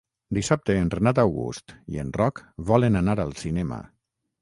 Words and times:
Dissabte 0.37 0.77
en 0.83 0.89
Renat 0.93 1.21
August 1.25 1.75
i 1.97 2.01
en 2.07 2.11
Roc 2.19 2.43
volen 2.73 3.01
anar 3.05 3.19
al 3.29 3.39
cinema. 3.47 3.83